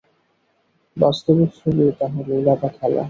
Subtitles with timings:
[0.97, 2.99] বাস্তবিক সবই তাঁহার লীলা বা খেলা।